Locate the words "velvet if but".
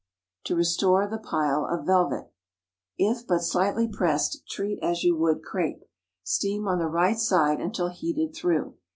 1.85-3.43